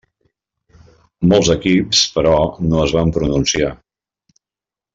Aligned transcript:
Molts 1.33 1.51
equips, 1.55 2.01
però, 2.17 2.33
no 2.71 2.81
es 2.87 2.95
van 2.97 3.15
pronunciar. 3.19 3.71